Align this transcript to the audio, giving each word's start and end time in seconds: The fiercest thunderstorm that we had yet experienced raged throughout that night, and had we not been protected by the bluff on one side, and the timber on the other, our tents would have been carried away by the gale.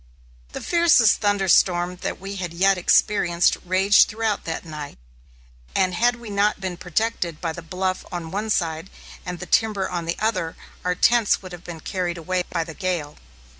The 0.53 0.61
fiercest 0.61 1.21
thunderstorm 1.21 1.97
that 1.97 2.19
we 2.19 2.37
had 2.37 2.53
yet 2.55 2.75
experienced 2.75 3.57
raged 3.63 4.07
throughout 4.07 4.45
that 4.45 4.65
night, 4.65 4.97
and 5.75 5.93
had 5.93 6.15
we 6.15 6.31
not 6.31 6.59
been 6.59 6.75
protected 6.75 7.39
by 7.39 7.53
the 7.53 7.61
bluff 7.61 8.03
on 8.11 8.31
one 8.31 8.49
side, 8.49 8.89
and 9.27 9.37
the 9.37 9.45
timber 9.45 9.87
on 9.87 10.05
the 10.05 10.17
other, 10.17 10.55
our 10.83 10.95
tents 10.95 11.43
would 11.43 11.51
have 11.51 11.63
been 11.63 11.81
carried 11.81 12.17
away 12.17 12.45
by 12.49 12.63
the 12.63 12.73
gale. 12.73 13.17